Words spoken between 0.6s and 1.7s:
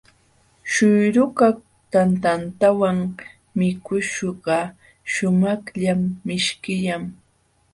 Śhuyrukaq